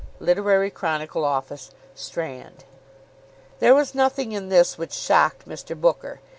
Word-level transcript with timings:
"Literary 0.19 0.71
Chronicle," 0.71 1.23
Office, 1.23 1.69
Strand. 1.93 2.63
There 3.59 3.75
was 3.75 3.93
nothing 3.93 4.31
in 4.31 4.49
this 4.49 4.75
which 4.75 4.93
shocked 4.93 5.47
Mr. 5.47 5.79
Booker. 5.79 6.21